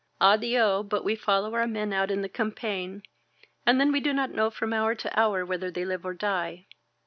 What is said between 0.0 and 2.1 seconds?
Ad%Oj but we follow our men out